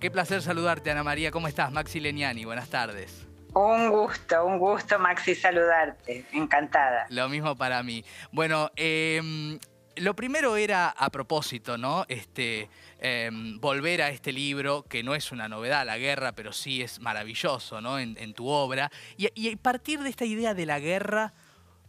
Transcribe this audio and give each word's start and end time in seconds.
Qué 0.00 0.10
placer 0.10 0.40
saludarte, 0.40 0.90
Ana 0.90 1.04
María. 1.04 1.30
¿Cómo 1.30 1.46
estás? 1.46 1.70
Maxi 1.70 2.00
Leniani, 2.00 2.46
buenas 2.46 2.70
tardes. 2.70 3.26
Un 3.52 3.90
gusto, 3.90 4.46
un 4.46 4.58
gusto, 4.58 4.98
Maxi, 4.98 5.34
saludarte. 5.34 6.24
Encantada. 6.32 7.04
Lo 7.10 7.28
mismo 7.28 7.54
para 7.54 7.82
mí. 7.82 8.02
Bueno, 8.32 8.70
em, 8.76 9.58
lo 9.96 10.16
primero 10.16 10.56
era 10.56 10.88
a 10.88 11.10
propósito, 11.10 11.76
¿no? 11.76 12.06
Este, 12.08 12.70
em, 12.98 13.60
volver 13.60 14.00
a 14.00 14.08
este 14.08 14.32
libro, 14.32 14.84
que 14.84 15.02
no 15.02 15.14
es 15.14 15.32
una 15.32 15.50
novedad, 15.50 15.84
la 15.84 15.98
guerra, 15.98 16.32
pero 16.32 16.54
sí 16.54 16.80
es 16.80 16.98
maravilloso, 17.00 17.82
¿no? 17.82 17.98
En, 17.98 18.32
tu 18.32 18.48
obra. 18.48 18.90
Y, 19.18 19.54
partir 19.56 20.00
de 20.00 20.08
esta 20.08 20.24
idea 20.24 20.54
de 20.54 20.64
la 20.64 20.80
guerra 20.80 21.34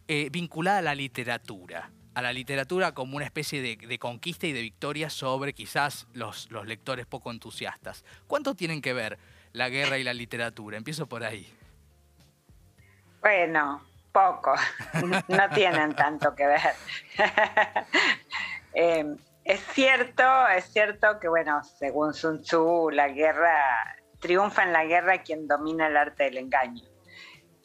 eh, 0.06 0.28
vinculada 0.30 0.80
a 0.80 0.82
la 0.82 0.94
literatura 0.94 1.90
a 2.14 2.22
la 2.22 2.32
literatura 2.32 2.92
como 2.92 3.16
una 3.16 3.24
especie 3.24 3.62
de, 3.62 3.98
conquista 3.98 4.46
y 4.46 4.52
de 4.52 4.60
victoria 4.60 5.10
sobre 5.10 5.52
quizás 5.52 6.06
los, 6.12 6.50
los, 6.50 6.66
lectores 6.66 7.06
poco 7.06 7.30
entusiastas. 7.30 8.04
¿Cuánto 8.26 8.54
tienen 8.54 8.82
que 8.82 8.92
ver 8.92 9.18
la 9.52 9.68
guerra 9.68 9.98
y 9.98 10.04
la 10.04 10.14
literatura? 10.14 10.76
Empiezo 10.76 11.06
por 11.06 11.24
ahí. 11.24 11.52
Bueno, 13.20 13.82
poco. 14.12 14.54
No 15.28 15.48
tienen 15.54 15.94
tanto 15.94 16.34
que 16.34 16.46
ver. 16.46 16.74
Em, 18.74 19.18
es 19.44 19.60
cierto, 19.74 20.48
es 20.48 20.64
cierto 20.72 21.20
que, 21.20 21.28
bueno, 21.28 21.62
según 21.62 22.14
Sun 22.14 22.40
Tzu, 22.40 22.88
la 22.90 23.08
guerra, 23.08 23.98
triunfa 24.18 24.62
en 24.62 24.72
la 24.72 24.86
guerra 24.86 25.22
quien 25.22 25.46
domina 25.46 25.88
el 25.88 25.96
arte 25.98 26.24
del 26.24 26.38
engaño. 26.38 26.82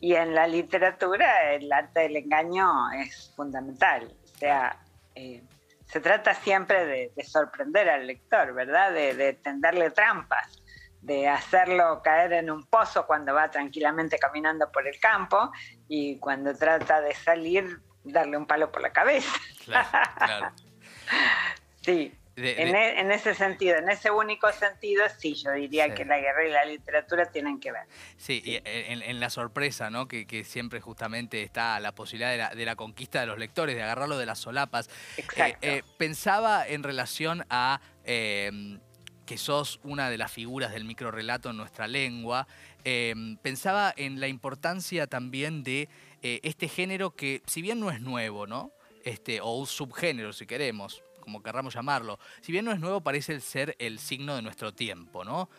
Y 0.02 0.16
en 0.16 0.36
la 0.36 0.48
literatura 0.48 1.54
el 1.54 1.72
arte 1.72 2.02
del 2.02 2.18
engaño 2.18 2.92
es 2.92 3.32
fundamental. 3.38 4.14
O 4.38 4.40
sea, 4.40 4.78
eh, 5.16 5.42
se 5.88 6.00
trata 6.00 6.36
siempre 6.36 6.86
de, 6.86 7.24
sorprender 7.24 7.90
al 7.90 8.06
lector, 8.06 8.54
¿verdad? 8.54 8.94
De, 8.94 9.34
tenderle 9.34 9.90
trampas, 9.90 10.62
de 11.02 11.28
hacerlo 11.28 12.04
caer 12.04 12.34
en 12.34 12.52
un 12.52 12.68
pozo 12.68 13.08
cuando 13.08 13.34
va 13.34 13.50
tranquilamente 13.50 14.20
caminando 14.20 14.72
por 14.72 14.88
el 14.88 15.00
campo 15.00 15.52
y 15.88 16.20
cuando 16.20 16.56
trata 16.56 17.02
de 17.02 17.16
salir, 17.16 17.82
darle 18.04 18.38
un 18.38 18.46
palo 18.46 18.72
por 18.72 18.84
la 18.84 18.92
cabeza. 18.92 19.32
Claro, 19.66 19.90
claro. 20.18 20.52
sí. 21.82 22.14
E, 22.40 23.00
en, 23.00 23.12
ese 23.12 23.34
sentido, 23.34 23.78
en 23.78 23.90
ese 23.90 24.12
único 24.12 24.52
sentido, 24.52 25.04
sí, 25.18 25.34
yo 25.34 25.52
diría 25.54 25.96
que 25.96 26.06
la 26.06 26.20
guerra 26.20 26.48
y 26.48 26.52
la 26.52 26.66
literatura 26.66 27.26
tienen 27.32 27.60
que 27.60 27.72
ver. 27.72 27.84
Sí, 28.16 28.44
y 28.46 28.62
en, 28.64 29.20
la 29.20 29.32
sorpresa, 29.32 29.90
¿no? 29.90 30.08
Que, 30.08 30.44
siempre 30.44 30.80
justamente 30.80 31.42
está 31.42 31.80
la 31.80 31.96
posibilidad 31.96 32.52
de 32.52 32.66
la, 32.66 32.76
conquista 32.76 33.22
de 33.22 33.26
los 33.26 33.40
lectores, 33.40 33.76
de 33.76 33.82
agarrarlo 33.82 34.20
de 34.20 34.28
las 34.28 34.38
solapas. 34.38 34.88
Eh, 34.88 35.22
Exacto. 35.22 35.68
Eh, 35.68 35.82
pensaba 35.98 36.68
en 36.68 36.84
relación 36.84 37.44
a 37.50 37.82
em, 38.04 38.80
que 39.26 39.40
sos 39.40 39.80
una 39.84 40.12
de 40.12 40.20
las 40.20 40.32
figuras 40.32 40.72
del 40.72 40.86
microrelato 40.86 41.50
en 41.50 41.58
nuestra 41.58 41.88
lengua, 41.88 42.48
pensaba 43.42 43.94
en 43.98 44.22
la 44.22 44.30
importancia 44.30 45.08
también 45.08 45.64
de 45.64 45.90
eh, 46.22 46.40
este 46.44 46.68
género 46.70 47.16
que, 47.16 47.42
si 47.46 47.62
bien 47.62 47.80
no 47.80 47.90
es 47.90 48.00
nuevo, 48.00 48.48
¿no? 48.48 48.72
Este, 49.04 49.42
o 49.42 49.58
un 49.58 49.68
subgénero, 49.68 50.34
si 50.34 50.46
queremos, 50.46 51.04
como 51.28 51.44
querramos 51.44 51.74
llamarlo, 51.74 52.20
si 52.40 52.54
bien 52.54 52.64
no 52.64 52.72
es 52.72 52.80
nuevo, 52.80 53.02
parece 53.02 53.42
ser 53.42 53.76
el 53.80 54.00
signo 54.00 54.38
de 54.38 54.42
nuestro 54.42 54.74
tiempo, 54.74 55.26
¿no? 55.26 55.50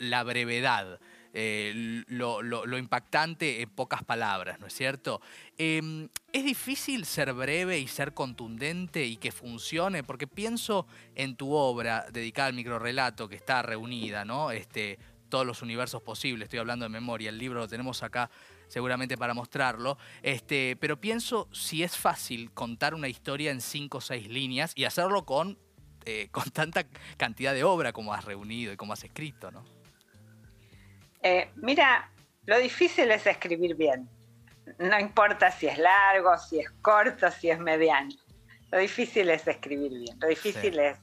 La 0.00 0.24
brevedad. 0.24 0.98
Eh, 1.32 2.02
lo, 2.08 2.76
impactante 2.76 3.62
en 3.62 3.70
pocas 3.70 4.02
palabras, 4.02 4.58
¿no 4.58 4.66
es 4.66 4.74
cierto? 4.74 5.22
Em, 5.56 6.08
es 6.32 6.44
difícil 6.44 7.06
ser 7.06 7.32
breve 7.34 7.78
y 7.78 7.86
ser 7.86 8.14
contundente 8.14 9.06
y 9.06 9.16
que 9.16 9.30
funcione, 9.30 10.02
porque 10.02 10.26
pienso 10.26 10.88
en 11.14 11.36
tu 11.36 11.52
obra 11.52 12.06
dedicada 12.10 12.48
al 12.48 12.54
microrelato 12.54 13.28
que 13.28 13.36
está 13.36 13.62
reunida, 13.62 14.24
¿no? 14.24 14.50
Este, 14.50 14.98
todos 15.28 15.46
los 15.46 15.62
universos 15.62 16.02
posibles, 16.02 16.46
estoy 16.46 16.58
hablando 16.58 16.84
de 16.84 16.88
memoria, 16.88 17.30
el 17.30 17.38
libro 17.38 17.60
lo 17.60 17.68
tenemos 17.68 18.02
acá 18.02 18.28
seguramente 18.72 19.18
para 19.18 19.34
mostrarlo, 19.34 19.98
este, 20.22 20.76
pero 20.80 20.98
pienso 20.98 21.46
si 21.52 21.82
es 21.82 21.94
fácil 21.98 22.50
contar 22.52 22.94
una 22.94 23.06
historia 23.06 23.50
en 23.50 23.60
cinco 23.60 23.98
o 23.98 24.00
seis 24.00 24.28
líneas 24.28 24.72
y 24.74 24.86
hacerlo 24.86 25.26
con, 25.26 25.58
eh, 26.06 26.28
con 26.30 26.44
tanta 26.50 26.84
cantidad 27.18 27.52
de 27.52 27.64
obra 27.64 27.92
como 27.92 28.14
has 28.14 28.24
reunido 28.24 28.72
y 28.72 28.78
como 28.78 28.94
has 28.94 29.04
escrito, 29.04 29.50
¿no? 29.50 29.62
Eh, 31.22 31.50
mira, 31.56 32.10
lo 32.46 32.58
difícil 32.58 33.10
es 33.10 33.26
escribir 33.26 33.76
bien. 33.76 34.08
No 34.78 34.98
importa 34.98 35.50
si 35.50 35.66
es 35.66 35.76
largo, 35.76 36.38
si 36.38 36.60
es 36.60 36.70
corto, 36.80 37.30
si 37.30 37.50
es 37.50 37.58
mediano. 37.58 38.14
Lo 38.70 38.78
difícil 38.78 39.28
es 39.28 39.46
escribir 39.46 39.92
bien. 39.92 40.18
Lo 40.18 40.28
difícil 40.28 40.78
es 40.78 40.96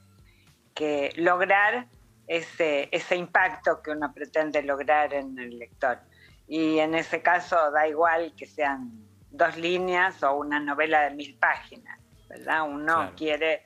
que 0.73 1.13
lograr 1.17 1.87
ese, 2.25 2.89
ese 2.91 3.15
impacto 3.15 3.83
que 3.83 3.91
uno 3.91 4.11
pretende 4.11 4.63
lograr 4.63 5.13
en 5.13 5.37
el 5.37 5.59
lector. 5.59 5.99
Y 6.49 6.79
en 6.79 6.95
ese 6.95 7.21
caso 7.21 7.69
da 7.71 7.87
igual 7.87 8.33
que 8.35 8.47
sean 8.47 8.89
dos 9.29 9.55
líneas 9.55 10.23
o 10.23 10.35
una 10.35 10.59
novela 10.59 11.01
de 11.01 11.15
mil 11.15 11.37
páginas, 11.37 11.99
¿verdad? 12.27 12.63
Uno 12.67 13.11
quiere 13.15 13.63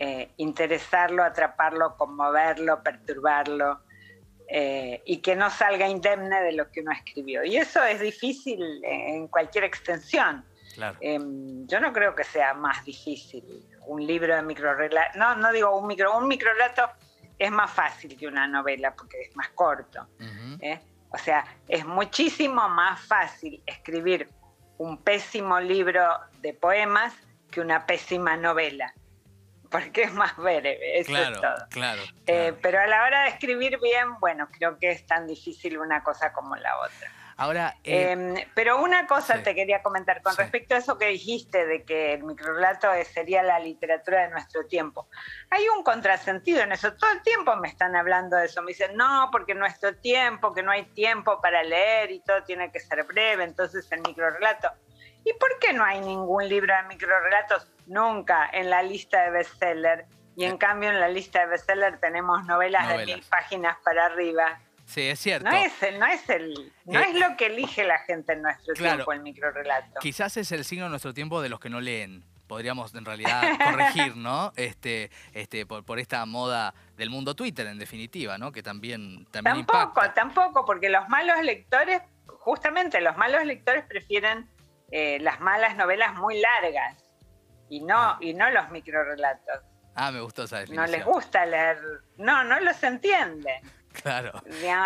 eh, 0.00 0.32
interesarlo, 0.36 1.22
atraparlo, 1.22 1.96
conmoverlo, 1.96 2.82
perturbarlo 2.82 3.80
eh, 4.48 5.00
y 5.06 5.18
que 5.18 5.36
no 5.36 5.48
salga 5.48 5.88
indemne 5.88 6.42
de 6.42 6.52
lo 6.52 6.68
que 6.70 6.80
uno 6.80 6.90
escribió. 6.90 7.44
Y 7.44 7.56
eso 7.56 7.84
es 7.84 8.00
difícil 8.00 8.60
en 8.82 9.28
cualquier 9.28 9.64
extensión. 9.64 10.44
Em, 11.00 11.66
yo 11.66 11.80
no 11.80 11.92
creo 11.92 12.14
que 12.14 12.24
sea 12.24 12.54
más 12.54 12.84
difícil 12.84 13.44
un 13.86 14.04
libro 14.06 14.34
de 14.34 14.42
microrelato. 14.42 15.18
No, 15.18 15.36
no 15.36 15.52
digo 15.52 15.76
un 15.76 15.86
micro, 15.86 16.16
un 16.16 16.28
microrelato 16.28 16.88
es 17.38 17.50
más 17.50 17.70
fácil 17.70 18.16
que 18.16 18.26
una 18.26 18.46
novela 18.46 18.92
porque 18.94 19.20
es 19.20 19.36
más 19.36 19.50
corto. 19.50 20.06
O 21.10 21.18
sea, 21.18 21.44
es 21.68 21.84
muchísimo 21.84 22.68
más 22.68 23.00
fácil 23.00 23.62
escribir 23.66 24.28
un 24.78 24.98
pésimo 24.98 25.60
libro 25.60 26.04
de 26.40 26.52
poemas 26.52 27.14
que 27.50 27.60
una 27.60 27.86
pésima 27.86 28.36
novela, 28.36 28.92
porque 29.70 30.02
es 30.02 30.12
más 30.12 30.36
breve, 30.36 31.00
eso 31.00 31.16
es 31.16 31.40
todo. 31.40 31.66
Claro, 31.70 32.02
eh, 32.26 32.54
pero 32.62 32.80
a 32.80 32.86
la 32.86 33.04
hora 33.04 33.22
de 33.22 33.28
escribir 33.30 33.78
bien, 33.80 34.18
bueno, 34.20 34.48
creo 34.50 34.78
que 34.78 34.90
es 34.90 35.06
tan 35.06 35.26
difícil 35.26 35.78
una 35.78 36.02
cosa 36.02 36.32
como 36.32 36.56
la 36.56 36.78
otra. 36.78 37.10
Ahora, 37.40 37.76
eh, 37.84 38.10
em, 38.10 38.34
pero 38.52 38.82
una 38.82 39.06
cosa 39.06 39.40
te 39.44 39.54
quería 39.54 39.80
comentar 39.80 40.22
con 40.22 40.36
respecto 40.36 40.74
a 40.74 40.78
eso 40.78 40.98
que 40.98 41.06
dijiste 41.06 41.66
de 41.66 41.84
que 41.84 42.14
el 42.14 42.24
microrelato 42.24 42.88
sería 43.04 43.44
la 43.44 43.60
literatura 43.60 44.22
de 44.22 44.30
nuestro 44.30 44.66
tiempo. 44.66 45.08
Hay 45.50 45.68
un 45.68 45.84
contrasentido 45.84 46.62
en 46.62 46.72
eso. 46.72 46.94
Todo 46.94 47.12
el 47.12 47.22
tiempo 47.22 47.54
me 47.54 47.68
están 47.68 47.94
hablando 47.94 48.36
de 48.36 48.46
eso. 48.46 48.60
Me 48.60 48.72
dicen, 48.72 48.96
no, 48.96 49.28
porque 49.30 49.54
nuestro 49.54 49.94
tiempo, 49.94 50.52
que 50.52 50.64
no 50.64 50.72
hay 50.72 50.86
tiempo 50.86 51.40
para 51.40 51.62
leer 51.62 52.10
y 52.10 52.18
todo 52.18 52.42
tiene 52.42 52.72
que 52.72 52.80
ser 52.80 53.04
breve, 53.04 53.44
entonces 53.44 53.86
el 53.92 54.00
microrelato. 54.00 54.72
¿Y 55.24 55.32
por 55.34 55.60
qué 55.60 55.72
no 55.72 55.84
hay 55.84 56.00
ningún 56.00 56.48
libro 56.48 56.74
de 56.74 56.88
microrelatos 56.88 57.70
nunca 57.86 58.50
en 58.52 58.68
la 58.68 58.82
lista 58.82 59.22
de 59.22 59.30
bestseller? 59.30 60.06
Y 60.34 60.44
en 60.44 60.58
cambio 60.58 60.90
en 60.90 60.98
la 60.98 61.08
lista 61.08 61.38
de 61.38 61.46
bestseller 61.46 62.00
tenemos 62.00 62.44
novelas. 62.46 62.88
de 62.88 63.06
mil 63.06 63.24
páginas 63.30 63.76
para 63.84 64.06
arriba 64.06 64.60
Sí, 64.88 65.02
es 65.02 65.20
cierto. 65.20 65.50
No 65.50 65.54
es, 65.54 65.72
no 65.98 66.06
es, 66.06 66.30
el, 66.30 66.72
no 66.86 66.98
es 66.98 67.14
lo 67.14 67.36
que 67.36 67.46
elige 67.46 67.84
la 67.84 67.98
gente 67.98 68.32
en 68.32 68.40
nuestro 68.40 68.72
tiempo, 68.72 69.12
el 69.12 69.20
microrelato. 69.20 70.00
Quizás 70.00 70.38
es 70.38 70.50
el 70.50 70.64
signo 70.64 70.84
de 70.84 70.90
nuestro 70.90 71.12
tiempo 71.12 71.42
de 71.42 71.50
los 71.50 71.60
que 71.60 71.68
no 71.68 71.82
leen. 71.82 72.24
Podríamos 72.46 72.94
en 72.94 73.04
realidad 73.04 73.42
corregir, 73.62 74.16
¿no? 74.16 74.50
Este, 74.56 75.10
este, 75.34 75.66
por, 75.66 75.84
por 75.84 75.98
esta 75.98 76.24
moda 76.24 76.72
del 76.96 77.10
mundo 77.10 77.36
Twitter, 77.36 77.66
en 77.66 77.78
definitiva, 77.78 78.38
¿no? 78.38 78.50
Que 78.50 78.62
también, 78.62 79.26
también 79.26 79.66
Tampoco, 79.66 80.10
tampoco, 80.14 80.64
porque 80.64 80.88
los 80.88 81.06
malos 81.10 81.42
lectores, 81.42 82.00
justamente 82.38 83.02
los 83.02 83.14
malos 83.18 83.44
lectores 83.44 83.84
prefieren 83.84 84.48
eh, 84.90 85.18
las 85.20 85.38
malas 85.40 85.76
novelas 85.76 86.14
muy 86.14 86.40
largas 86.40 86.96
y 87.68 87.82
no, 87.82 87.98
ah. 87.98 88.18
y 88.22 88.32
no 88.32 88.48
los 88.48 88.70
microrelatos. 88.70 89.60
Ah, 89.94 90.10
me 90.10 90.22
gustó 90.22 90.44
esa 90.44 90.60
definición. 90.60 90.90
No 90.90 90.96
les 90.96 91.04
gusta 91.04 91.44
leer, 91.44 91.78
no, 92.16 92.42
no 92.44 92.58
los 92.60 92.82
entienden. 92.82 93.77
Claro, 93.92 94.32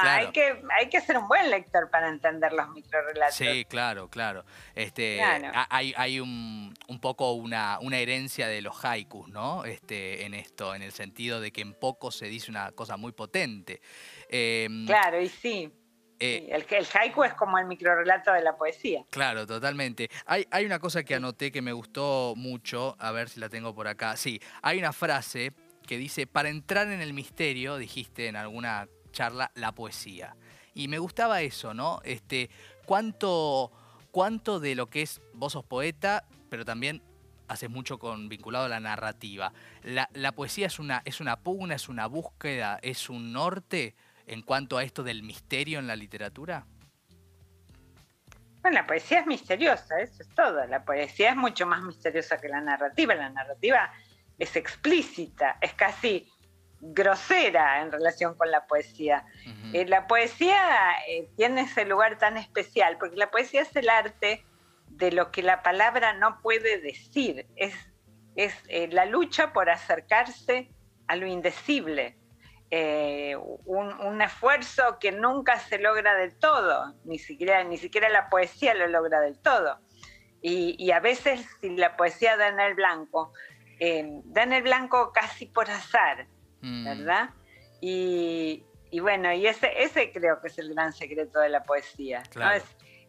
Hay, 0.02 0.30
que, 0.30 0.62
hay 0.78 0.88
que 0.88 1.00
ser 1.00 1.18
un 1.18 1.28
buen 1.28 1.50
lector 1.50 1.90
para 1.90 2.08
entender 2.08 2.52
los 2.52 2.68
microrelatos. 2.70 3.34
Sí, 3.34 3.64
claro, 3.68 4.08
claro. 4.08 4.44
Este, 4.74 5.20
Hay, 5.22 5.92
hay 5.96 6.20
un, 6.20 6.74
un, 6.88 7.00
poco 7.00 7.32
una, 7.32 7.78
una 7.80 7.98
herencia 7.98 8.48
de 8.48 8.62
los 8.62 8.84
haikus, 8.84 9.28
¿no? 9.28 9.64
Este, 9.64 10.24
en 10.24 10.34
esto, 10.34 10.74
en 10.74 10.82
el 10.82 10.92
sentido 10.92 11.40
de 11.40 11.52
que 11.52 11.60
en 11.60 11.74
poco 11.74 12.10
se 12.10 12.26
dice 12.26 12.50
una 12.50 12.72
cosa 12.72 12.96
muy 12.96 13.12
potente. 13.12 13.80
Em, 14.28 14.86
claro, 14.86 15.20
y 15.20 15.28
sí. 15.28 15.70
Eh, 16.18 16.48
el, 16.52 16.64
el, 16.68 16.86
haiku 16.94 17.24
es 17.24 17.34
como 17.34 17.58
el 17.58 17.66
microrelato 17.66 18.32
de 18.32 18.42
la 18.42 18.56
poesía. 18.56 19.04
Claro, 19.10 19.44
totalmente. 19.44 20.08
Hay, 20.24 20.46
hay 20.52 20.64
una 20.64 20.78
cosa 20.78 21.02
que 21.02 21.16
anoté 21.16 21.50
que 21.50 21.60
me 21.60 21.72
gustó 21.72 22.34
mucho, 22.36 22.96
a 23.00 23.10
ver 23.10 23.28
si 23.28 23.40
la 23.40 23.48
tengo 23.48 23.74
por 23.74 23.88
acá. 23.88 24.16
Sí, 24.16 24.40
hay 24.62 24.78
una 24.78 24.92
frase 24.92 25.52
que 25.86 25.98
dice, 25.98 26.26
para 26.26 26.48
entrar 26.48 26.86
en 26.88 27.00
el 27.00 27.12
misterio, 27.12 27.76
dijiste 27.76 28.28
en 28.28 28.36
alguna 28.36 28.88
charla 29.12 29.52
la 29.54 29.72
poesía. 29.72 30.36
Y 30.74 30.88
me 30.88 30.98
gustaba 30.98 31.42
eso, 31.42 31.74
¿no? 31.74 32.00
Este, 32.04 32.50
cuánto, 32.86 33.70
cuánto 34.10 34.58
de 34.58 34.74
lo 34.74 34.88
que 34.88 35.02
es, 35.02 35.20
vos 35.34 35.52
sos 35.52 35.64
poeta, 35.64 36.24
pero 36.48 36.64
también 36.64 37.02
haces 37.48 37.70
mucho 37.70 37.98
con 37.98 38.28
vinculado 38.28 38.64
a 38.64 38.68
la 38.68 38.80
narrativa. 38.80 39.52
¿La, 39.82 40.32
poesía 40.32 40.66
es 40.66 40.78
una, 40.78 41.02
es 41.04 41.20
una 41.20 41.36
pugna, 41.36 41.74
es 41.74 41.88
una 41.88 42.06
búsqueda, 42.06 42.78
es 42.82 43.10
un 43.10 43.32
norte 43.32 43.94
en 44.26 44.42
cuanto 44.42 44.78
a 44.78 44.84
esto 44.84 45.02
del 45.02 45.22
misterio 45.22 45.78
en 45.78 45.86
la 45.86 45.96
literatura? 45.96 46.66
Bueno, 48.62 48.76
la 48.76 48.86
poesía 48.86 49.20
es 49.20 49.26
misteriosa, 49.26 50.00
eso 50.00 50.22
es 50.22 50.28
todo. 50.30 50.64
La 50.66 50.84
poesía 50.84 51.30
es 51.30 51.36
mucho 51.36 51.66
más 51.66 51.82
misteriosa 51.82 52.38
que 52.38 52.48
la 52.48 52.60
narrativa. 52.60 53.14
La 53.14 53.28
narrativa 53.28 53.92
es 54.38 54.54
explícita, 54.56 55.58
es 55.60 55.74
casi 55.74 56.28
grosera 56.82 57.80
en 57.80 57.92
relación 57.92 58.34
con 58.34 58.50
la 58.50 58.66
poesía. 58.66 59.24
Eh, 59.72 59.86
la 59.86 60.08
poesía 60.08 60.58
eh, 61.08 61.28
tiene 61.36 61.62
ese 61.62 61.84
lugar 61.84 62.18
tan 62.18 62.36
especial, 62.36 62.98
porque 62.98 63.16
la 63.16 63.30
poesía 63.30 63.62
es 63.62 63.74
el 63.76 63.88
arte 63.88 64.44
de 64.88 65.12
lo 65.12 65.30
que 65.30 65.42
la 65.42 65.62
palabra 65.62 66.12
no 66.12 66.40
puede 66.42 66.80
decir, 66.80 67.46
es, 67.54 67.74
es 68.34 68.54
eh, 68.68 68.88
la 68.88 69.06
lucha 69.06 69.52
por 69.52 69.70
acercarse 69.70 70.70
a 71.06 71.16
lo 71.16 71.26
indecible, 71.26 72.18
un, 73.66 74.22
esfuerzo 74.22 74.98
que 74.98 75.12
nunca 75.12 75.58
se 75.58 75.78
logra 75.78 76.14
del 76.14 76.34
todo, 76.34 76.94
ni 77.04 77.18
siquiera, 77.18 77.62
ni 77.64 77.76
siquiera 77.76 78.08
la 78.08 78.30
poesía 78.30 78.72
lo 78.72 78.86
logra 78.86 79.20
del 79.20 79.38
todo. 79.38 79.78
Y, 80.40 80.90
a 80.90 80.98
veces 80.98 81.46
si 81.60 81.68
la 81.76 81.96
poesía 81.96 82.36
da 82.38 82.48
en 82.48 82.60
el 82.60 82.74
blanco, 82.74 83.34
da 83.78 84.42
en 84.42 84.52
el 84.54 84.62
blanco 84.62 85.12
casi 85.12 85.44
por 85.44 85.70
azar, 85.70 86.26
Mm. 86.62 86.84
¿verdad? 86.84 87.30
Y, 87.80 88.62
bueno, 89.00 89.32
y 89.32 89.46
ese, 89.46 89.82
ese 89.82 90.12
creo 90.12 90.40
que 90.40 90.48
es 90.48 90.58
el 90.58 90.72
gran 90.72 90.92
secreto 90.92 91.40
de 91.40 91.48
la 91.48 91.64
poesía. 91.64 92.22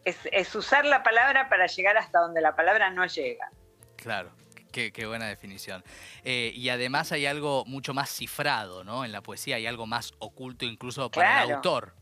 Es, 0.04 0.54
usar 0.54 0.84
la 0.84 1.02
palabra 1.02 1.48
para 1.48 1.66
llegar 1.66 1.96
hasta 1.96 2.18
donde 2.18 2.40
la 2.40 2.54
palabra 2.54 2.90
no 2.90 3.06
llega. 3.06 3.50
Claro. 3.96 4.30
Qué, 4.72 5.06
buena 5.06 5.28
definición. 5.28 5.84
Eh, 6.24 6.50
y 6.52 6.68
además 6.68 7.12
hay 7.12 7.26
algo 7.26 7.64
mucho 7.64 7.94
más 7.94 8.10
cifrado, 8.10 8.82
¿no? 8.82 9.04
En 9.04 9.12
la 9.12 9.20
poesía 9.22 9.54
hay 9.54 9.68
algo 9.68 9.86
más 9.86 10.12
oculto 10.18 10.64
incluso 10.64 11.08
para 11.12 11.44
el 11.44 11.52
autor, 11.52 11.94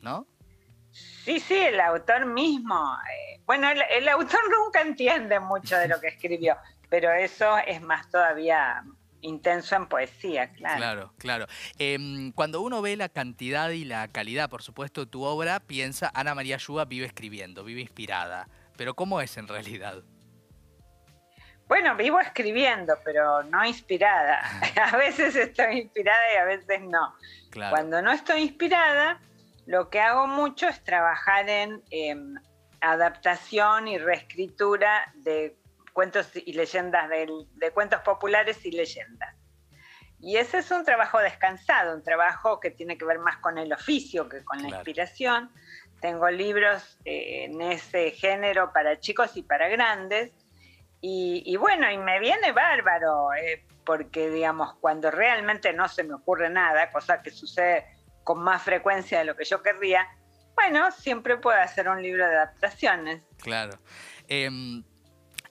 ¿no? 0.00 0.28
Sí, 0.92 1.40
sí, 1.40 1.58
el 1.58 1.80
autor 1.80 2.26
mismo. 2.26 2.96
Eh, 3.12 3.40
bueno, 3.46 3.68
el, 3.68 4.08
autor 4.08 4.40
nunca 4.48 4.80
entiende 4.80 5.40
mucho 5.40 5.76
de 5.76 5.88
lo 5.88 6.00
que 6.00 6.06
escribió, 6.06 6.56
pero 6.88 7.12
eso 7.12 7.58
es 7.58 7.82
más 7.82 8.08
todavía 8.08 8.84
intenso 9.22 9.76
en 9.76 9.86
poesía, 9.86 10.52
claro. 10.52 10.76
Claro, 10.76 11.12
claro. 11.18 11.46
Em, 11.78 12.32
cuando 12.32 12.60
uno 12.60 12.82
ve 12.82 12.96
la 12.96 13.08
cantidad 13.08 13.70
y 13.70 13.84
la 13.84 14.08
calidad, 14.08 14.48
por 14.50 14.62
supuesto, 14.62 15.06
tu 15.06 15.22
obra, 15.24 15.60
piensa, 15.60 16.10
Ana 16.14 16.34
María 16.34 16.56
Yuba 16.56 16.84
vive 16.84 17.06
escribiendo, 17.06 17.64
vive 17.64 17.80
inspirada. 17.80 18.48
Pero 18.76 18.94
¿cómo 18.94 19.20
es 19.20 19.36
en 19.36 19.48
realidad? 19.48 20.02
Bueno, 21.70 21.94
vivo 21.94 22.18
escribiendo, 22.18 22.94
pero 23.04 23.44
no 23.44 23.64
inspirada. 23.64 24.40
a 24.92 24.96
veces 24.96 25.36
estoy 25.36 25.78
inspirada 25.82 26.34
y 26.34 26.36
a 26.38 26.44
veces 26.44 26.80
no. 26.80 27.14
Cuando 27.52 28.02
no 28.02 28.10
estoy 28.10 28.42
inspirada, 28.42 29.20
lo 29.66 29.88
que 29.88 30.00
hago 30.00 30.26
mucho 30.26 30.66
es 30.66 30.82
trabajar 30.82 31.48
en 31.48 31.80
em, 31.90 32.34
adaptación 32.80 33.86
y 33.86 33.98
reescritura 33.98 35.12
de 35.14 35.56
cuentos 35.90 36.30
y 36.34 36.52
leyendas 36.52 37.08
de 37.08 37.70
cuentos 37.72 38.00
populares 38.00 38.64
y 38.64 38.72
leyendas. 38.72 39.34
Y 40.22 40.36
ese 40.36 40.58
es 40.58 40.70
un 40.70 40.84
trabajo 40.84 41.18
descansado, 41.18 41.94
un 41.94 42.02
trabajo 42.02 42.60
que 42.60 42.70
tiene 42.70 42.98
que 42.98 43.06
ver 43.06 43.18
más 43.18 43.38
con 43.38 43.56
el 43.56 43.72
oficio 43.72 44.28
que 44.28 44.44
con 44.44 44.62
la 44.62 44.68
inspiración. 44.68 45.50
Tengo 46.00 46.28
libros 46.30 46.98
eh, 47.04 47.44
en 47.44 47.60
ese 47.62 48.10
género 48.10 48.70
para 48.72 49.00
chicos 49.00 49.36
y 49.36 49.42
para 49.42 49.68
grandes. 49.68 50.32
Y, 51.02 51.56
bueno, 51.56 51.90
y 51.90 51.96
me 51.96 52.20
viene 52.20 52.52
bárbaro, 52.52 53.32
eh, 53.32 53.64
porque 53.86 54.28
digamos, 54.28 54.74
cuando 54.80 55.10
realmente 55.10 55.72
no 55.72 55.88
se 55.88 56.04
me 56.04 56.12
ocurre 56.12 56.50
nada, 56.50 56.90
cosa 56.90 57.22
que 57.22 57.30
sucede 57.30 57.86
con 58.22 58.42
más 58.42 58.62
frecuencia 58.62 59.20
de 59.20 59.24
lo 59.24 59.34
que 59.34 59.46
yo 59.46 59.62
querría, 59.62 60.06
bueno, 60.54 60.90
siempre 60.90 61.38
puedo 61.38 61.58
hacer 61.58 61.88
un 61.88 62.02
libro 62.02 62.28
de 62.28 62.36
adaptaciones. 62.36 63.22
Claro. 63.38 63.78
Eh, 64.28 64.50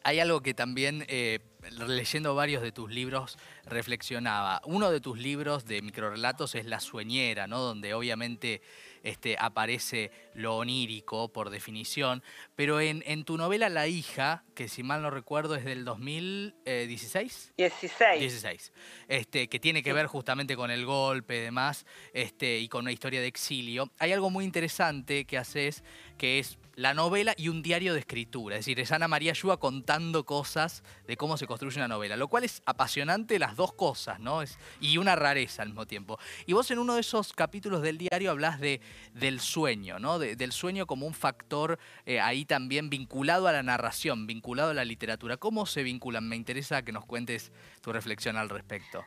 hay 0.04 0.20
algo 0.20 0.42
que 0.42 0.54
también, 0.54 1.06
eh, 1.08 1.40
leyendo 1.88 2.36
varios 2.36 2.62
de 2.62 2.72
tus 2.72 2.92
libros, 2.92 3.38
reflexionaba. 3.66 4.62
Uno 4.66 4.92
de 4.92 5.02
tus 5.02 5.18
libros 5.18 5.66
de 5.66 5.82
microrelatos 5.82 6.56
es 6.56 6.66
La 6.66 6.80
Sueñera, 6.80 7.48
¿no? 7.48 7.60
Donde 7.60 7.94
obviamente 7.94 8.62
este, 9.04 9.36
aparece 9.40 10.12
lo 10.34 10.58
onírico 10.58 11.32
por 11.32 11.50
definición. 11.50 12.24
Pero 12.56 12.82
en, 12.82 13.24
tu 13.24 13.38
novela 13.38 13.70
La 13.70 13.88
hija, 13.88 14.44
que 14.56 14.68
si 14.68 14.84
mal 14.84 15.02
no 15.02 15.10
recuerdo 15.10 15.56
es 15.56 15.66
del 15.66 15.86
2016. 15.86 17.54
16. 17.58 18.20
16. 18.20 18.74
Este, 19.08 19.48
que 19.48 19.60
tiene 19.60 19.84
que 19.84 19.94
ver 19.94 20.08
justamente 20.08 20.56
con 20.56 20.72
el 20.72 20.86
golpe 20.86 21.38
y 21.38 21.42
demás, 21.42 21.86
este, 22.14 22.60
y 22.60 22.68
con 22.68 22.82
una 22.82 22.92
historia 22.92 23.22
de 23.22 23.28
exilio. 23.28 23.92
Hay 24.00 24.12
algo 24.12 24.30
muy 24.30 24.46
interesante 24.46 25.26
que 25.26 25.38
haces, 25.38 25.84
que 26.20 26.38
es 26.38 26.60
la 26.76 26.94
novela 26.94 27.34
y 27.36 27.50
un 27.50 27.62
diario 27.62 27.94
de 27.94 28.00
escritura. 28.00 28.56
Es 28.56 28.62
decir, 28.62 28.80
es 28.80 28.92
Ana 28.92 29.08
María 29.08 29.34
Yua 29.34 29.60
contando 29.60 30.26
cosas 30.26 30.84
de 31.08 31.18
cómo 31.18 31.36
se 31.36 31.48
construye 31.48 31.78
una 31.78 31.88
novela, 31.88 32.16
lo 32.16 32.28
cual 32.28 32.44
es 32.44 32.62
apasionante 32.66 33.40
las 33.40 33.56
dos 33.56 33.74
cosas, 33.74 34.20
¿no? 34.20 34.42
Es, 34.42 34.58
y 34.80 34.98
una 34.98 35.16
rareza 35.16 35.64
al 35.64 35.70
mismo 35.70 35.88
tiempo. 35.88 36.20
Y 36.46 36.54
vos 36.54 36.70
en 36.72 36.80
uno 36.80 36.94
de 36.94 37.02
esos 37.02 37.34
capítulos 37.34 37.82
del 37.82 37.98
diario 37.98 38.32
hablas 38.32 38.60
de, 38.60 38.80
del 39.14 39.40
sueño, 39.40 40.00
¿no? 40.00 40.20
del 40.20 40.52
sueño 40.52 40.86
como 40.86 41.08
un 41.08 41.14
factor 41.14 41.80
eh, 42.06 42.20
ahí 42.20 42.46
también 42.46 42.90
vinculado 42.90 43.48
a 43.48 43.52
la 43.52 43.64
narración, 43.64 44.28
vinculado 44.28 44.72
a 44.72 44.74
la 44.74 44.86
literatura. 44.86 45.38
¿Cómo 45.38 45.66
se 45.66 45.84
vinculan? 45.84 46.30
Me 46.30 46.36
interesa 46.36 46.84
que 46.84 46.92
nos 46.92 47.06
cuentes 47.06 47.52
tu 47.82 47.92
reflexión 47.92 48.38
al 48.38 48.50
respecto. 48.50 49.04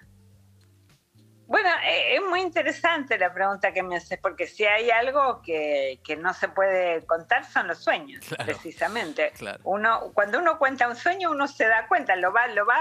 Bueno, 1.47 1.69
eh, 1.85 2.17
es 2.17 2.23
muy 2.23 2.41
interesante 2.41 3.19
la 3.19 3.33
pregunta 3.33 3.73
que 3.73 3.83
me 3.83 3.97
haces, 3.97 4.19
porque 4.21 4.47
si 4.47 4.65
hay 4.65 4.91
algo 4.91 5.43
que, 5.43 5.99
no 6.19 6.33
se 6.35 6.49
puede 6.49 7.05
contar 7.07 7.45
son 7.45 7.69
los 7.69 7.79
sueños, 7.79 8.25
precisamente. 8.45 9.33
Uno, 9.65 10.13
cuando 10.15 10.39
uno 10.39 10.59
cuenta 10.59 10.89
un 10.89 10.97
sueño, 10.97 11.31
uno 11.31 11.49
se 11.49 11.67
da 11.67 11.87
cuenta, 11.89 12.17
lo 12.17 12.33
va, 12.33 12.47
lo 12.49 12.65
va 12.67 12.79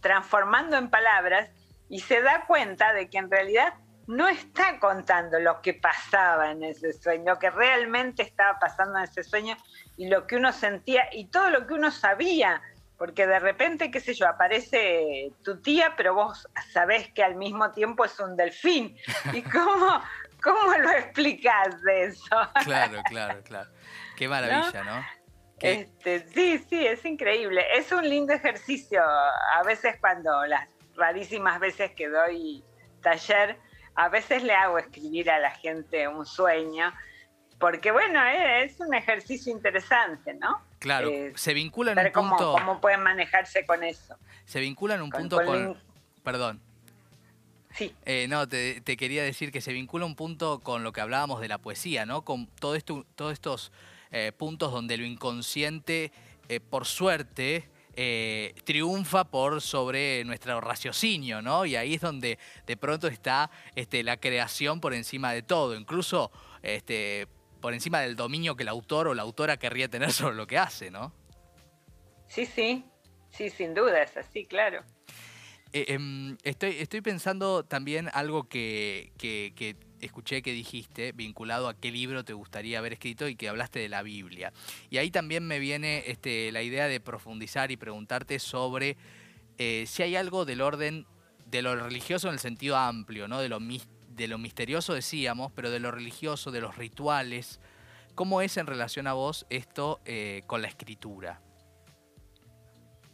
transformando 0.00 0.76
en 0.76 0.90
palabras 0.90 1.50
y 1.88 2.00
se 2.00 2.22
da 2.22 2.44
cuenta 2.46 2.92
de 2.92 3.08
que 3.08 3.18
en 3.18 3.30
realidad 3.30 3.74
no 4.06 4.28
está 4.28 4.78
contando 4.78 5.38
lo 5.40 5.60
que 5.60 5.74
pasaba 5.74 6.52
en 6.52 6.62
ese 6.62 6.92
sueño, 6.92 7.32
lo 7.32 7.38
que 7.38 7.50
realmente 7.50 8.22
estaba 8.22 8.58
pasando 8.58 8.98
en 8.98 9.04
ese 9.04 9.24
sueño 9.24 9.56
y 9.96 10.08
lo 10.08 10.26
que 10.26 10.36
uno 10.36 10.52
sentía 10.52 11.08
y 11.12 11.26
todo 11.26 11.50
lo 11.50 11.66
que 11.66 11.74
uno 11.74 11.90
sabía 11.90 12.62
porque 12.98 13.26
de 13.26 13.38
repente, 13.38 13.90
qué 13.90 14.00
sé 14.00 14.14
yo, 14.14 14.26
aparece 14.26 15.32
tu 15.44 15.60
tía, 15.60 15.94
pero 15.96 16.14
vos 16.14 16.48
sabés 16.72 17.12
que 17.12 17.22
al 17.22 17.34
mismo 17.34 17.70
tiempo 17.72 18.04
es 18.04 18.18
un 18.18 18.36
delfín. 18.36 18.96
¿Y 19.32 19.42
cómo, 19.42 20.02
cómo 20.42 20.76
lo 20.78 20.90
explicás 20.92 21.80
de 21.82 22.04
eso? 22.04 22.36
Claro, 22.64 23.02
claro, 23.04 23.42
claro. 23.42 23.70
Qué 24.16 24.28
maravilla, 24.28 24.84
¿no? 24.84 25.04
Este, 25.60 26.20
sí, 26.28 26.58
sí, 26.68 26.86
es 26.86 27.04
increíble. 27.04 27.64
Es 27.74 27.92
un 27.92 28.08
lindo 28.08 28.32
ejercicio. 28.32 29.02
A 29.02 29.62
veces 29.64 29.96
cuando 30.00 30.44
las 30.46 30.68
rarísimas 30.96 31.60
veces 31.60 31.92
que 31.92 32.08
doy 32.08 32.64
taller, 33.02 33.58
a 33.94 34.08
veces 34.08 34.42
le 34.42 34.54
hago 34.54 34.78
escribir 34.78 35.30
a 35.30 35.38
la 35.38 35.50
gente 35.50 36.08
un 36.08 36.26
sueño, 36.26 36.92
porque 37.58 37.90
bueno, 37.90 38.22
es 38.24 38.78
un 38.80 38.94
ejercicio 38.94 39.52
interesante, 39.52 40.34
¿no? 40.34 40.62
Claro, 40.86 41.08
eh, 41.10 41.32
se 41.34 41.52
vincula 41.52 41.90
en 41.90 41.98
un 41.98 42.12
punto. 42.12 42.52
Cómo 42.52 42.80
pueden 42.80 43.02
manejarse 43.02 43.66
con 43.66 43.82
eso. 43.82 44.16
Se 44.44 44.60
vincula 44.60 44.94
en 44.94 45.02
un 45.02 45.10
punto 45.10 45.44
con. 45.44 45.76
Perdón. 46.22 46.60
Sí. 47.74 47.92
Eh, 48.04 48.26
no, 48.28 48.48
te, 48.48 48.80
quería 48.96 49.24
decir 49.24 49.50
que 49.50 49.60
se 49.60 49.72
vincula 49.72 50.06
un 50.06 50.14
punto 50.14 50.60
con 50.60 50.84
lo 50.84 50.92
que 50.92 51.00
hablábamos 51.00 51.40
de 51.40 51.48
la 51.48 51.58
poesía, 51.58 52.06
¿no? 52.06 52.22
Con 52.22 52.46
todo 52.46 52.76
esto, 52.76 53.04
todos 53.16 53.32
estos 53.32 53.72
eh, 54.12 54.30
puntos 54.36 54.70
donde 54.70 54.96
lo 54.96 55.04
inconsciente, 55.04 56.12
por 56.70 56.86
suerte, 56.86 57.68
triunfa 58.64 59.24
por 59.24 59.60
sobre 59.60 60.24
nuestro 60.24 60.60
raciocinio, 60.60 61.42
¿no? 61.42 61.66
Y 61.66 61.74
ahí 61.74 61.94
es 61.94 62.00
donde 62.00 62.38
de 62.64 62.76
pronto 62.76 63.08
está 63.08 63.50
este, 63.74 64.04
la 64.04 64.18
creación 64.18 64.80
por 64.80 64.94
encima 64.94 65.32
de 65.32 65.42
todo. 65.42 65.74
Incluso 65.74 66.30
este, 66.62 67.26
por 67.60 67.74
encima 67.74 68.00
del 68.00 68.16
dominio 68.16 68.56
que 68.56 68.62
el 68.62 68.68
autor 68.68 69.08
o 69.08 69.14
la 69.14 69.22
autora 69.22 69.56
querría 69.58 69.88
tener 69.88 70.12
sobre 70.12 70.36
lo 70.36 70.46
que 70.46 70.58
hace, 70.58 70.90
¿no? 70.90 71.12
Sí, 72.28 72.46
sí, 72.46 72.84
sí, 73.30 73.50
sin 73.50 73.74
duda, 73.74 74.02
es 74.02 74.16
así, 74.16 74.46
claro. 74.46 74.82
Eh, 75.72 75.86
em, 75.88 76.36
estoy, 76.42 76.76
estoy 76.78 77.00
pensando 77.00 77.64
también 77.64 78.08
algo 78.12 78.48
que, 78.48 79.12
escuché 80.00 80.42
que 80.42 80.52
dijiste, 80.52 81.12
vinculado 81.12 81.68
a 81.68 81.74
qué 81.74 81.90
libro 81.90 82.24
te 82.24 82.32
gustaría 82.32 82.78
haber 82.78 82.94
escrito 82.94 83.28
y 83.28 83.36
que 83.36 83.48
hablaste 83.48 83.80
de 83.80 83.88
la 83.88 84.02
Biblia. 84.02 84.52
Y 84.90 84.98
ahí 84.98 85.10
también 85.10 85.46
me 85.46 85.58
viene 85.58 86.04
este, 86.06 86.52
la 86.52 86.62
idea 86.62 86.88
de 86.88 87.00
profundizar 87.00 87.70
y 87.70 87.76
preguntarte 87.76 88.38
sobre 88.38 88.96
eh, 89.58 89.84
si 89.86 90.02
hay 90.02 90.16
algo 90.16 90.44
del 90.44 90.60
orden 90.60 91.06
de 91.46 91.62
lo 91.62 91.76
religioso 91.76 92.28
en 92.28 92.34
el 92.34 92.40
sentido 92.40 92.76
amplio, 92.76 93.28
¿no? 93.28 93.40
de 93.40 93.48
lo 93.48 93.60
místico 93.60 93.95
de 94.16 94.28
lo 94.28 94.38
misterioso 94.38 94.94
decíamos, 94.94 95.52
pero 95.52 95.70
de 95.70 95.78
lo 95.78 95.90
religioso, 95.90 96.50
de 96.50 96.60
los 96.60 96.76
rituales. 96.76 97.60
¿Cómo 98.14 98.40
es 98.40 98.56
en 98.56 98.66
relación 98.66 99.06
a 99.06 99.12
vos 99.12 99.46
esto 99.50 100.00
eh, 100.06 100.42
con 100.46 100.62
la 100.62 100.68
escritura? 100.68 101.40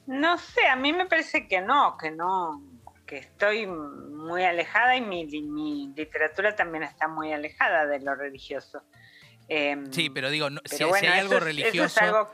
No 0.06 0.38
sé, 0.38 0.66
a 0.68 0.76
mí 0.76 0.92
me 0.92 1.06
parece 1.06 1.48
que 1.48 1.60
no, 1.60 1.96
que 2.00 2.10
no, 2.10 2.62
que 3.04 3.18
estoy 3.18 3.66
muy 3.66 4.44
alejada 4.44 4.96
y 4.96 5.00
mi, 5.00 5.92
literatura 5.96 6.54
también 6.54 6.84
está 6.84 7.08
muy 7.08 7.32
alejada 7.32 7.86
de 7.86 8.00
lo 8.00 8.14
religioso. 8.14 8.82
Em, 9.48 9.92
sí, 9.92 10.08
pero 10.08 10.30
digo, 10.30 10.48
si, 10.64 10.84
hay 10.84 11.18
algo 11.18 11.40
religioso, 11.40 12.30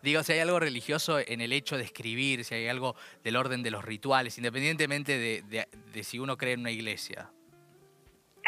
digo, 0.00 0.22
si 0.22 0.32
hay 0.32 0.38
algo 0.38 0.60
religioso 0.60 1.18
en 1.18 1.40
el 1.40 1.52
hecho 1.52 1.76
de 1.76 1.82
escribir, 1.82 2.44
si 2.44 2.54
hay 2.54 2.68
algo 2.68 2.94
del 3.24 3.36
orden 3.36 3.64
de 3.64 3.72
los 3.72 3.84
rituales, 3.84 4.38
independientemente 4.38 5.18
de 5.18 6.04
si 6.04 6.20
uno 6.20 6.36
cree 6.38 6.54
en 6.54 6.60
una 6.60 6.70
iglesia. 6.70 7.30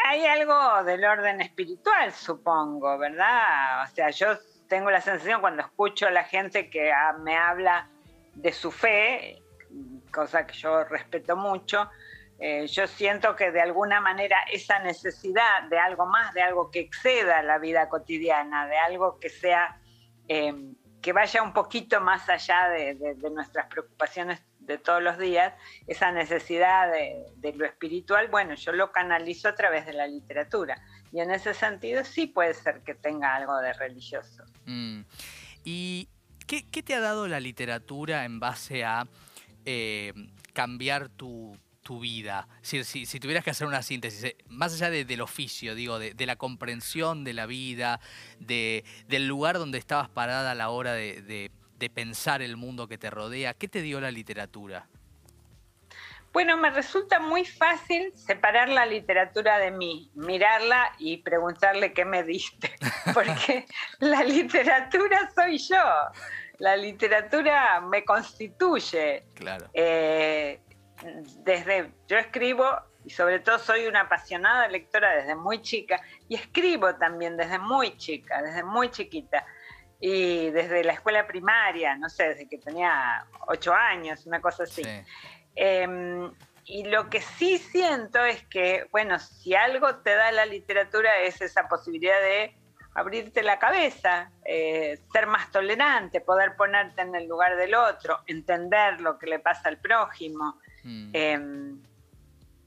Hay 0.07 0.23
algo 0.23 0.83
del 0.83 1.03
orden 1.03 1.41
espiritual, 1.41 2.13
supongo, 2.13 2.95
¿verdad? 2.99 3.85
O 3.85 3.87
sea, 3.87 4.11
yo 4.11 4.37
tengo 4.67 4.91
la 4.91 5.01
sensación 5.01 5.41
cuando 5.41 5.63
escucho 5.63 6.05
a 6.05 6.11
la 6.11 6.23
gente 6.23 6.69
que 6.69 6.91
ah, 6.91 7.13
me 7.13 7.35
habla 7.35 7.89
de 8.35 8.53
su 8.53 8.69
fe, 8.69 9.41
cosa 10.13 10.45
que 10.45 10.53
yo 10.53 10.83
respeto 10.83 11.35
mucho, 11.35 11.89
eh, 12.37 12.67
yo 12.67 12.85
siento 12.85 13.35
que 13.35 13.49
de 13.49 13.61
alguna 13.61 13.99
manera 13.99 14.37
esa 14.51 14.77
necesidad 14.77 15.63
de 15.71 15.79
algo 15.79 16.05
más, 16.05 16.35
de 16.35 16.43
algo 16.43 16.69
que 16.69 16.81
exceda 16.81 17.41
la 17.41 17.57
vida 17.57 17.89
cotidiana, 17.89 18.67
de 18.67 18.77
algo 18.77 19.17
que 19.17 19.29
sea, 19.29 19.81
eh, 20.27 20.53
que 21.01 21.13
vaya 21.13 21.41
un 21.41 21.51
poquito 21.51 21.99
más 21.99 22.29
allá 22.29 22.69
de, 22.69 23.15
nuestras 23.31 23.65
preocupaciones 23.65 24.39
de 24.65 24.77
todos 24.77 25.01
los 25.01 25.17
días, 25.17 25.53
esa 25.87 26.11
necesidad 26.11 26.91
de, 26.91 27.53
lo 27.53 27.65
espiritual, 27.65 28.27
bueno, 28.29 28.55
yo 28.55 28.71
lo 28.71 28.91
canalizo 28.91 29.47
a 29.47 29.55
través 29.55 29.85
de 29.85 29.93
la 29.93 30.07
literatura. 30.07 30.81
Y 31.11 31.19
en 31.19 31.31
ese 31.31 31.53
sentido 31.53 32.03
sí 32.03 32.27
puede 32.27 32.53
ser 32.53 32.81
que 32.81 32.95
tenga 32.95 33.35
algo 33.35 33.57
de 33.59 33.73
religioso. 33.73 34.43
Mm. 34.65 35.01
¿Y 35.63 36.09
qué, 36.45 36.61
te 36.83 36.93
ha 36.93 36.99
dado 36.99 37.27
la 37.27 37.39
literatura 37.39 38.25
en 38.25 38.39
base 38.39 38.83
a 38.83 39.07
eh, 39.65 40.13
cambiar 40.53 41.09
tu, 41.09 41.57
vida? 42.01 42.47
Si, 42.61 42.83
si, 42.83 43.19
tuvieras 43.19 43.43
que 43.43 43.51
hacer 43.51 43.67
una 43.67 43.81
síntesis, 43.81 44.23
eh, 44.23 44.37
más 44.47 44.73
allá 44.73 44.89
del 44.89 45.21
oficio, 45.21 45.75
digo, 45.75 45.99
de, 45.99 46.25
la 46.25 46.35
comprensión 46.35 47.23
de 47.23 47.33
la 47.33 47.45
vida, 47.45 47.99
de, 48.39 48.83
del 49.07 49.27
lugar 49.27 49.57
donde 49.57 49.77
estabas 49.77 50.09
parada 50.09 50.51
a 50.51 50.55
la 50.55 50.69
hora 50.69 50.93
de, 50.93 51.51
de 51.85 51.89
pensar 51.91 52.41
el 52.41 52.57
mundo 52.57 52.87
que 52.87 52.97
te 52.97 53.11
rodea, 53.11 53.53
¿qué 53.53 53.67
te 53.67 53.83
dio 53.83 54.01
la 54.01 54.09
literatura? 54.09 54.87
Bueno, 56.33 56.57
me 56.57 56.71
resulta 56.71 57.19
muy 57.19 57.45
fácil 57.45 58.11
separar 58.15 58.69
la 58.69 58.87
literatura 58.87 59.59
de 59.59 59.69
mí, 59.69 60.09
mirarla 60.15 60.93
y 60.97 61.17
preguntarle 61.17 61.93
qué 61.93 62.03
me 62.03 62.23
diste, 62.23 62.75
porque 63.13 63.67
la 63.99 64.23
literatura 64.23 65.29
soy 65.35 65.59
yo, 65.59 65.83
la 66.57 66.75
literatura 66.75 67.79
me 67.81 68.03
constituye. 68.03 69.23
Claro. 69.35 69.69
Eh, 69.71 70.59
desde 71.43 71.91
yo 72.07 72.17
escribo 72.17 72.65
y 73.05 73.11
sobre 73.11 73.39
todo 73.39 73.59
soy 73.59 73.85
una 73.85 74.01
apasionada 74.01 74.67
lectora 74.69 75.15
desde 75.17 75.35
muy 75.35 75.61
chica 75.61 76.01
y 76.27 76.33
escribo 76.33 76.95
también 76.95 77.37
desde 77.37 77.59
muy 77.59 77.95
chica, 77.97 78.41
desde 78.41 78.63
muy 78.63 78.89
chiquita 78.89 79.45
y 79.99 80.49
desde 80.51 80.83
la 80.83 80.93
escuela 80.93 81.25
primaria, 81.25 81.95
no 81.95 82.09
sé, 82.09 82.29
desde 82.29 82.47
que 82.47 82.57
tenía 82.57 83.25
ocho 83.47 83.73
años, 83.73 84.25
una 84.25 84.41
cosa 84.41 84.63
así. 84.63 84.83
Em, 85.55 86.31
y 86.65 86.83
lo 86.85 87.09
que 87.09 87.21
sí 87.21 87.57
siento 87.57 88.23
es 88.23 88.43
que, 88.47 88.87
bueno, 88.91 89.19
si 89.19 89.55
algo 89.55 89.97
te 89.97 90.15
da 90.15 90.31
la 90.31 90.45
literatura 90.45 91.19
es 91.21 91.41
esa 91.41 91.67
posibilidad 91.67 92.19
de 92.21 92.55
abrirte 92.95 93.43
la 93.43 93.59
cabeza, 93.59 94.31
eh, 94.45 94.99
ser 95.11 95.27
más 95.27 95.51
tolerante, 95.51 96.21
poder 96.21 96.55
ponerte 96.55 97.01
en 97.01 97.13
el 97.13 97.27
lugar 97.27 97.55
del 97.57 97.75
otro, 97.75 98.21
entender 98.25 99.01
lo 99.01 99.19
que 99.19 99.27
le 99.27 99.39
pasa 99.39 99.69
al 99.69 99.77
prójimo. 99.77 100.59
Mm. 100.83 101.09
Em, 101.13 101.83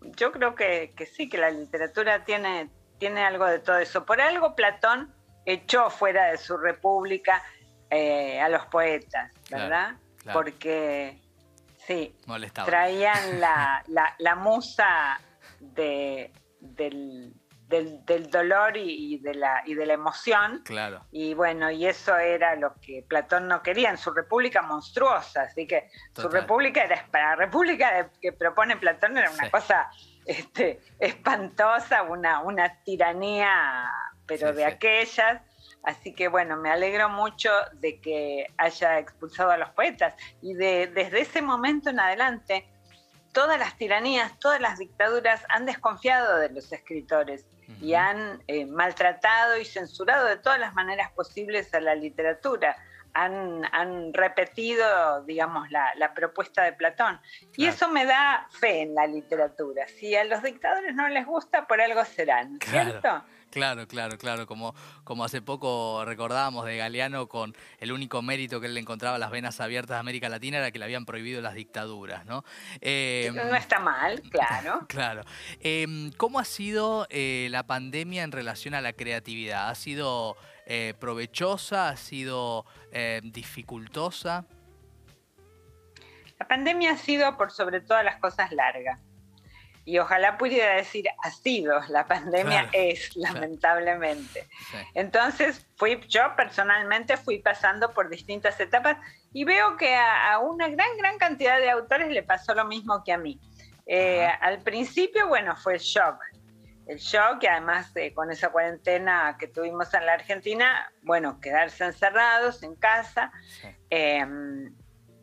yo 0.01 0.31
creo 0.33 0.55
que, 0.55 0.93
sí, 1.13 1.29
que 1.29 1.39
la 1.39 1.51
literatura 1.51 2.25
tiene, 2.25 2.69
tiene 2.99 3.25
algo 3.25 3.47
de 3.47 3.59
todo 3.59 3.79
eso. 3.79 4.05
Por 4.05 4.21
algo 4.21 4.55
Platón 4.55 5.13
echó 5.53 5.91
fuera 5.91 6.31
de 6.31 6.39
su 6.39 6.57
república 6.57 7.43
eh, 7.91 8.41
a 8.41 8.49
los 8.49 8.67
poetas, 8.67 9.33
¿verdad? 9.51 9.97
Porque 10.33 11.21
Sí, 11.89 12.15
traían 12.67 13.41
la, 13.41 13.83
la, 14.19 14.35
musa 14.35 15.19
de, 15.59 16.31
del, 16.61 17.33
del, 17.67 18.31
dolor 18.31 18.77
y, 18.77 19.19
de 19.21 19.33
la, 19.33 19.63
y 19.65 19.73
de 19.73 19.87
la 19.87 19.95
emoción. 19.95 20.61
Claro. 20.67 21.07
Y 21.11 21.33
bueno, 21.33 21.71
y 21.71 21.87
eso 21.87 22.15
era 22.19 22.57
lo 22.57 22.75
que 22.75 23.07
Platón 23.09 23.49
no 23.49 23.63
quería 23.63 23.89
en 23.89 23.97
su 23.97 24.11
república 24.11 24.61
monstruosa. 24.61 25.45
Así 25.45 25.67
que 25.67 25.89
su 26.15 26.29
república 26.29 26.85
era, 26.85 27.07
para 27.11 27.31
la 27.31 27.37
república 27.37 28.11
que 28.21 28.33
propone 28.35 28.77
Platón 28.77 29.17
era 29.17 29.31
una 29.31 29.51
cosa 29.51 29.89
este, 30.27 30.81
espantosa, 30.99 32.03
una, 32.03 32.41
una 32.41 32.83
tiranía, 32.83 33.91
pero 34.29 34.53
de 34.53 34.65
aquellas. 34.65 35.43
Así 35.83 36.13
que 36.13 36.29
bueno, 36.29 36.57
me 36.57 36.71
alegro 36.71 37.09
mucho 37.09 37.51
de 37.73 38.01
que 38.01 38.47
haya 38.59 38.99
expulsado 38.99 39.51
a 39.51 39.57
los 39.57 39.71
poetas 39.71 40.15
y 40.43 40.55
de, 40.55 40.87
desde 40.89 41.21
ese 41.21 41.43
momento 41.43 41.91
en 41.91 41.99
adelante 41.99 42.69
todas 43.33 43.59
las 43.59 43.77
tiranías, 43.77 44.39
todas 44.39 44.61
las 44.61 44.79
dictaduras 44.79 45.45
han 45.49 45.67
desconfiado 45.67 46.39
de 46.39 46.51
los 46.51 46.73
escritores 46.73 47.47
y 47.81 47.95
han 47.95 48.43
eh, 48.47 48.67
maltratado 48.67 49.59
y 49.59 49.65
censurado 49.65 50.27
de 50.27 50.39
todas 50.39 50.59
las 50.59 50.75
maneras 50.75 51.13
posibles 51.13 51.73
a 51.75 51.81
la 51.81 51.95
literatura. 51.95 52.77
Han, 53.15 54.13
repetido, 54.13 55.25
digamos, 55.25 55.69
la, 55.71 56.13
propuesta 56.15 56.63
de 56.63 56.73
Platón. 56.73 57.21
Y 57.57 57.67
eso 57.67 57.89
me 57.89 58.05
da 58.05 58.47
fe 58.61 58.83
en 58.83 58.95
la 58.95 59.09
literatura. 59.09 59.89
Si 59.89 60.15
a 60.15 60.23
los 60.25 60.43
dictadores 60.43 60.95
no 60.95 61.09
les 61.09 61.27
gusta, 61.27 61.67
por 61.67 61.81
algo 61.81 62.05
serán, 62.05 62.59
¿cierto? 62.61 63.25
Claro, 63.51 63.87
claro, 63.89 64.19
claro. 64.19 64.47
Como, 64.47 64.75
como 65.05 65.25
hace 65.25 65.41
poco 65.41 66.05
recordábamos 66.05 66.67
de 66.67 66.77
Galeano 66.77 67.29
con 67.29 67.55
el 67.79 67.93
único 67.93 68.23
mérito 68.23 68.61
que 68.61 68.67
él 68.67 68.75
le 68.75 68.81
encontraba 68.81 69.17
a 69.17 69.19
las 69.19 69.31
venas 69.31 69.61
abiertas 69.61 69.97
de 69.97 70.01
América 70.01 70.29
Latina 70.29 70.59
era 70.59 70.71
que 70.71 70.79
le 70.79 70.85
habían 70.85 71.07
prohibido 71.07 71.41
las 71.41 71.55
dictaduras, 71.55 72.27
¿no? 72.27 72.45
Em, 72.81 73.35
no 73.35 73.55
está 73.55 73.79
mal, 73.79 74.21
claro. 74.31 74.87
Claro. 74.89 75.23
Em, 75.61 76.11
¿Cómo 76.13 76.39
ha 76.39 76.45
sido 76.45 77.07
eh, 77.11 77.49
la 77.51 77.67
pandemia 77.67 78.23
en 78.23 78.33
relación 78.33 78.75
a 78.75 78.81
la 78.81 78.93
creatividad? 78.93 79.71
¿Ha 79.71 79.75
sido 79.75 80.37
eh, 80.67 80.95
provechosa? 80.99 81.89
¿Ha 81.89 81.97
sido 81.97 82.67
eh, 82.93 83.21
dificultosa? 83.25 84.45
La 86.39 86.47
pandemia 86.47 86.93
ha 86.93 86.97
sido 86.97 87.37
por 87.37 87.51
sobre 87.51 87.81
todas 87.81 88.05
las 88.05 88.17
cosas 88.17 88.53
larga 88.53 88.99
y 89.89 89.99
ojalá 89.99 90.37
pudiera 90.37 90.75
decir 90.75 91.07
ha 91.25 91.31
sido, 91.31 91.81
la 91.89 92.07
pandemia 92.07 92.69
es, 92.73 93.17
lamentablemente. 93.17 94.47
Entonces, 94.93 95.67
fui, 95.77 95.99
yo 96.09 96.37
personalmente 96.37 97.17
fui 97.17 97.39
pasando 97.39 97.95
por 97.95 98.11
distintas 98.11 98.61
etapas 98.61 98.99
y 99.33 99.45
veo 99.45 99.79
que 99.79 99.95
a, 99.95 100.39
una 100.41 100.69
gran, 100.69 100.95
gran 100.99 101.17
cantidad 101.17 101.59
de 101.59 101.71
autores 101.71 102.11
le 102.11 102.23
pasó 102.23 102.55
lo 102.55 102.67
mismo 102.67 103.03
que 103.03 103.15
a 103.15 103.17
mí. 103.17 103.41
Eh, 103.87 104.29
al 104.43 104.59
principio, 104.59 105.27
bueno, 105.27 105.57
fue 105.57 105.77
el 105.77 105.81
shock. 105.81 106.23
El 106.87 106.99
shock, 106.99 107.43
y 107.45 107.47
además 107.47 107.91
con 108.15 108.31
esa 108.31 108.51
cuarentena 108.51 109.39
que 109.39 109.49
tuvimos 109.49 109.95
en 109.95 110.05
la 110.05 110.13
Argentina, 110.13 110.93
bueno, 111.01 111.41
quedarse 111.41 111.87
encerrados 111.87 112.63
en 112.63 112.75
casa. 112.75 113.33
Em, 113.89 114.71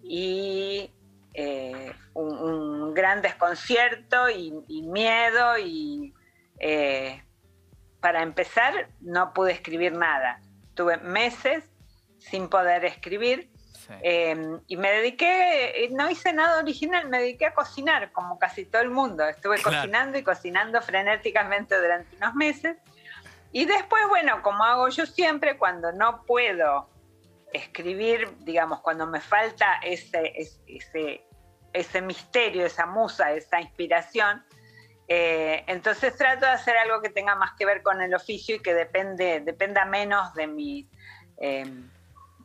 y 0.01 0.91
eh, 1.37 1.93
un, 2.13 2.93
gran 2.93 3.21
desconcierto 3.21 4.29
y, 4.29 4.53
miedo 4.83 5.57
y 5.57 6.13
eh, 6.59 7.21
para 7.99 8.23
empezar 8.23 8.87
no 9.01 9.33
pude 9.33 9.51
escribir 9.51 9.91
nada. 9.91 10.39
Tuve 10.75 10.97
meses 10.97 11.65
sin 12.19 12.47
poder 12.47 12.85
escribir 12.85 13.51
em, 14.01 14.61
y 14.67 14.77
me 14.77 14.89
dediqué, 14.91 15.89
no 15.91 16.09
hice 16.09 16.31
nada 16.31 16.59
original, 16.59 17.09
me 17.09 17.19
dediqué 17.19 17.47
a 17.47 17.53
cocinar 17.53 18.13
como 18.13 18.39
casi 18.39 18.65
todo 18.65 18.81
el 18.81 18.89
mundo. 18.89 19.27
Estuve 19.27 19.61
cocinando 19.61 20.17
y 20.17 20.23
cocinando 20.23 20.81
frenéticamente 20.81 21.77
durante 21.77 22.15
unos 22.15 22.33
meses. 22.33 22.77
Y 23.51 23.65
después, 23.65 24.03
bueno, 24.07 24.41
como 24.41 24.63
hago 24.63 24.87
yo 24.87 25.05
siempre, 25.05 25.57
cuando 25.57 25.91
no 25.91 26.23
puedo 26.23 26.89
escribir, 27.55 28.29
digamos, 28.39 28.81
cuando 28.81 29.07
me 29.07 29.21
falta 29.21 29.79
ese, 29.83 30.33
ese, 30.67 31.25
ese 31.73 32.01
misterio, 32.01 32.65
esa 32.65 32.85
musa, 32.85 33.31
esa 33.31 33.61
inspiración, 33.61 34.43
eh, 35.07 35.63
entonces 35.67 36.15
trato 36.17 36.45
de 36.45 36.51
hacer 36.51 36.77
algo 36.77 37.01
que 37.01 37.09
tenga 37.09 37.35
más 37.35 37.51
que 37.57 37.65
ver 37.65 37.83
con 37.83 38.01
el 38.01 38.13
oficio 38.13 38.55
y 38.55 38.59
que 38.59 38.73
depende, 38.73 39.39
dependa 39.41 39.85
menos 39.85 40.33
de 40.33 40.47
mi, 40.47 40.89
em, 41.37 41.89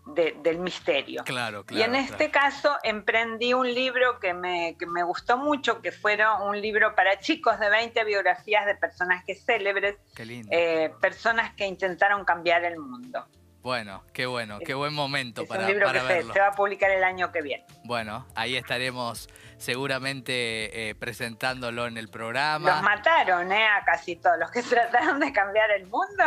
del 0.06 0.58
misterio. 0.58 1.22
Claro, 1.24 1.64
y 1.70 1.82
en 1.82 1.94
este 1.94 2.30
caso 2.30 2.76
emprendí 2.82 3.54
un 3.54 3.72
libro 3.72 4.18
que 4.18 4.34
me, 4.34 4.76
que 4.78 4.86
me, 4.86 5.02
gustó 5.04 5.36
mucho, 5.38 5.80
que 5.80 5.92
fueron 5.92 6.48
un 6.48 6.60
libro 6.60 6.94
para 6.94 7.18
chicos 7.20 7.58
de 7.60 7.70
20 7.70 8.04
biografías 8.04 8.66
de 8.66 8.74
personajes 8.74 9.44
célebres, 9.44 9.96
eh, 10.18 10.92
personas 11.00 11.54
que 11.54 11.66
intentaron 11.66 12.24
cambiar 12.24 12.64
el 12.64 12.78
mundo. 12.78 13.24
Bueno, 13.62 14.04
qué 14.12 14.26
bueno, 14.26 14.58
qué 14.58 14.72
buen 14.74 14.94
momento 14.94 15.42
es 15.42 15.48
para, 15.48 15.64
un 15.64 15.68
libro 15.68 15.86
para 15.86 16.00
que 16.00 16.06
verlo. 16.06 16.28
Se, 16.28 16.32
se 16.32 16.40
va 16.40 16.48
a 16.48 16.52
publicar 16.52 16.90
el 16.90 17.04
año 17.04 17.30
que 17.30 17.42
viene. 17.42 17.66
Bueno, 17.84 18.26
ahí 18.34 18.56
estaremos 18.56 19.28
seguramente 19.58 20.88
eh, 20.88 20.94
presentándolo 20.94 21.86
en 21.86 21.98
el 21.98 22.08
programa. 22.08 22.70
Los 22.70 22.82
mataron, 22.82 23.52
¿eh? 23.52 23.66
A 23.66 23.84
casi 23.84 24.16
todos. 24.16 24.38
Los 24.38 24.50
que 24.50 24.62
trataron 24.68 25.20
de 25.20 25.32
cambiar 25.32 25.70
el 25.72 25.86
mundo, 25.86 26.24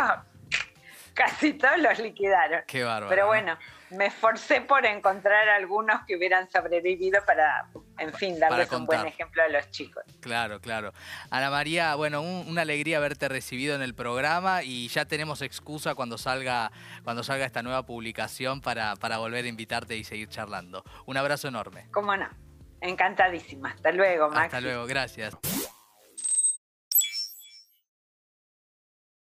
casi 1.12 1.54
todos 1.54 1.78
los 1.78 1.98
liquidaron. 1.98 2.62
Qué 2.66 2.84
bárbaro. 2.84 3.08
Pero 3.08 3.22
¿no? 3.22 3.28
bueno, 3.28 3.58
me 3.90 4.06
esforcé 4.06 4.60
por 4.60 4.86
encontrar 4.86 5.48
algunos 5.48 6.02
que 6.06 6.16
hubieran 6.16 6.48
sobrevivido 6.50 7.24
para, 7.24 7.66
en 7.98 8.12
fin, 8.14 8.38
darles 8.40 8.70
un 8.72 8.86
buen 8.86 9.06
ejemplo 9.06 9.42
a 9.42 9.48
los 9.48 9.70
chicos. 9.70 10.02
Claro, 10.20 10.60
claro. 10.60 10.92
Ana 11.30 11.50
María, 11.50 11.94
bueno, 11.94 12.20
un- 12.22 12.46
una 12.48 12.62
alegría 12.62 12.96
haberte 12.98 13.28
recibido 13.28 13.74
en 13.74 13.82
el 13.82 13.94
programa 13.94 14.62
y 14.62 14.88
ya 14.88 15.04
tenemos 15.04 15.42
excusa 15.42 15.94
cuando 15.94 16.18
salga, 16.18 16.72
cuando 17.04 17.22
salga 17.22 17.44
esta 17.46 17.62
nueva 17.62 17.84
publicación 17.84 18.60
para, 18.60 18.96
para 18.96 19.18
volver 19.18 19.44
a 19.44 19.48
invitarte 19.48 19.96
y 19.96 20.04
seguir 20.04 20.28
charlando. 20.28 20.84
Un 21.06 21.16
abrazo 21.16 21.48
enorme. 21.48 21.86
¿Cómo 21.92 22.16
no? 22.16 22.28
Encantadísima. 22.80 23.70
Hasta 23.70 23.92
luego, 23.92 24.28
Maxi. 24.28 24.44
Hasta 24.46 24.60
luego, 24.60 24.86
gracias. 24.86 25.34